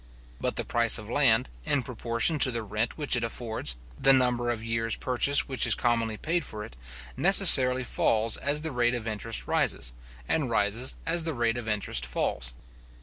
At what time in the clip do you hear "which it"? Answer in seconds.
2.97-3.23